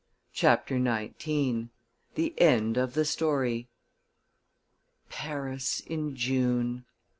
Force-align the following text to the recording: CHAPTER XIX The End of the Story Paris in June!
CHAPTER 0.33 0.83
XIX 0.83 1.67
The 2.15 2.33
End 2.39 2.75
of 2.75 2.95
the 2.95 3.05
Story 3.05 3.67
Paris 5.09 5.79
in 5.81 6.15
June! 6.15 6.85